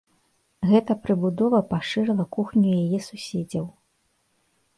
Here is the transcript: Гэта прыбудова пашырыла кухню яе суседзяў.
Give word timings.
Гэта 0.69 0.95
прыбудова 1.03 1.59
пашырыла 1.73 2.25
кухню 2.37 2.69
яе 2.83 2.99
суседзяў. 3.11 3.65